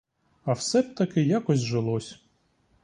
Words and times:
А 0.43 0.53
все 0.53 0.81
б 0.81 0.95
таки 0.95 1.23
якось 1.23 1.59
жилось. 1.61 2.23